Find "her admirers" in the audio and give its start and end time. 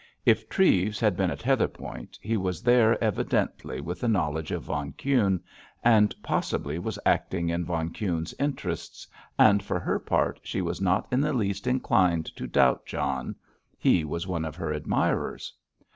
14.55-15.53